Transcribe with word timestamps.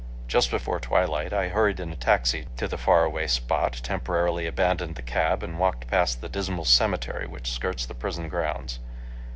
Just 0.27 0.49
before 0.49 0.79
twilight, 0.79 1.31
I 1.31 1.49
hurried 1.49 1.79
in 1.79 1.91
a 1.91 1.95
taxi 1.95 2.47
to 2.57 2.67
the 2.67 2.75
far 2.75 3.03
away 3.03 3.27
spot, 3.27 3.73
temporarily 3.83 4.47
abandoned 4.47 4.95
the 4.95 5.03
cab 5.03 5.43
and 5.43 5.59
walked 5.59 5.85
past 5.85 6.21
the 6.21 6.27
dismal 6.27 6.65
cemetery 6.65 7.27
which 7.27 7.51
skirts 7.51 7.85
the 7.85 7.93
prison 7.93 8.27
grounds. 8.27 8.79